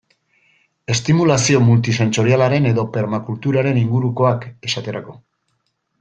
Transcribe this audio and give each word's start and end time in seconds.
Estimulazio 0.93 1.59
multisentsorialaren 1.67 2.67
edo 2.71 2.85
permakulturaren 2.97 3.79
ingurukoak, 3.85 4.49
esaterako. 4.71 5.15